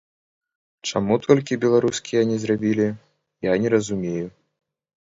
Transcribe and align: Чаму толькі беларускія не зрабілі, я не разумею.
Чаму 0.91 1.17
толькі 1.25 1.59
беларускія 1.65 2.21
не 2.33 2.37
зрабілі, 2.45 2.87
я 3.51 3.63
не 3.67 3.75
разумею. 3.77 4.27